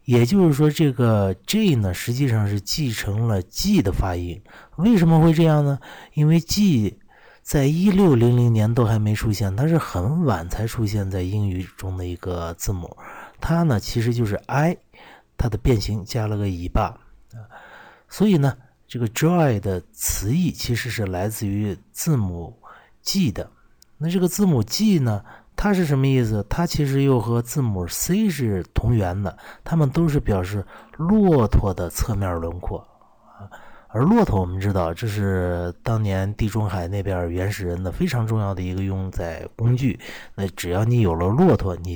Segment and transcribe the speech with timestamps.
[0.06, 4.42] 也就是说，这个 g 呢，实际上是继承了 g 的发音。
[4.78, 5.78] 为什么会这样呢？
[6.14, 7.00] 因为 g。
[7.44, 12.96] 在一六零零年都还没出现，它是很晚才出现在英语中的一个字母。
[13.42, 14.78] 它呢其实就是 i，
[15.38, 16.84] 它的变形加了个尾巴
[17.34, 17.44] 啊。
[18.08, 22.58] 所以呢，这个 joy 的词义其实是来自于字母
[23.02, 23.52] g 的。
[23.98, 25.24] 那这个字母 g 呢，
[25.56, 26.46] 它是什么意思？
[26.50, 32.80] 它其实又和字母 c 是同源的，它们都是表示骆驼的侧面轮廓
[33.38, 33.52] 啊。
[33.96, 40.00] 而骆驼，我们知道，这是当年地中海那边原始人的非常重要的一个用载工具。
[40.34, 41.96] 那只要你有了骆驼，你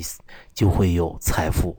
[0.54, 1.76] 就会有财富，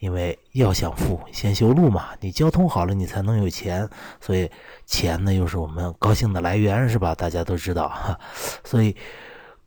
[0.00, 2.08] 因为要想富，先修路嘛。
[2.18, 3.88] 你交通好了，你才能有钱。
[4.20, 4.50] 所以
[4.86, 7.14] 钱呢，又是我们高兴的来源，是吧？
[7.14, 8.18] 大家都知道哈。
[8.64, 8.96] 所以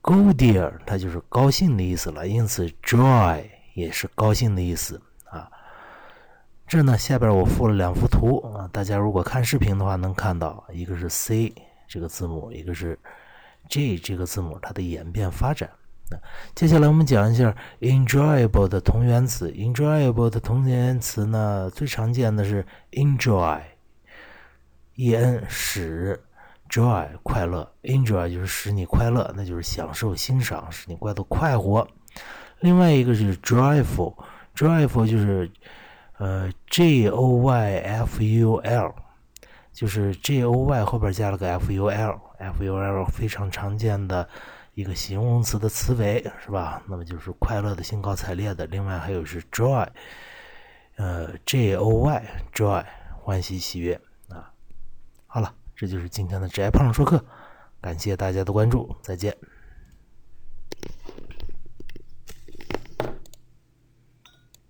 [0.02, 2.28] “go dear” 它就是高兴的意思了。
[2.28, 3.42] 因此，“joy”
[3.74, 5.02] 也是高兴的意思。
[6.66, 11.54] 这呢，下边我附了两幅图啊，大家如果看视频的话，能看到一个是 C
[11.88, 12.98] 这个字母，一个是
[13.70, 15.70] J 这个字母，它的演变发展。
[16.56, 19.52] 接下来我们讲一下 enjoyable 的同源词。
[19.52, 23.64] enjoyable 的同源词呢，最常见的是 enjoy，en
[25.48, 26.20] 使
[26.70, 31.88] ，joy 快乐，enjoy 就是使你快乐，那就是享受、欣赏，使你怪得快活。
[32.62, 35.52] 另外一个是 joyful，joyful 就是。
[36.18, 38.96] 呃，J O Y F U L，
[39.72, 44.28] 就是 J O Y 后边加了个 F U L，F U L 非常常见的
[44.76, 46.82] 一个形容词的词尾，是吧？
[46.88, 48.66] 那么就是快乐的、兴高采烈的。
[48.68, 49.88] 另外还有是 Joy，
[50.98, 52.86] 呃，J O Y，Joy，
[53.22, 54.00] 欢喜喜悦
[54.30, 54.52] 啊。
[55.26, 57.24] 好了，这就是今天的翟胖说课，
[57.82, 59.36] 感谢大家的关注，再见。